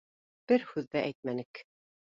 Бер 0.51 0.65
һүҙ 0.71 0.89
ҙә 0.97 1.07
әйтмәнек. 1.11 1.67